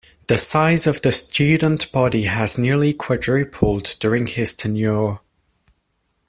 The 0.29 0.37
size 0.39 0.87
of 0.87 1.03
the 1.03 1.11
student 1.11 1.91
body 1.91 2.23
has 2.25 2.57
nearly 2.57 2.91
quadrupled 2.91 3.97
during 3.99 4.25
his 4.25 4.55
tenure. 4.55 5.19